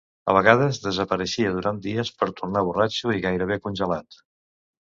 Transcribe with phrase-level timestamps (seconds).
[0.31, 4.23] A vegades desapareixia durant dies, per tornar borratxo i gairebé congelat.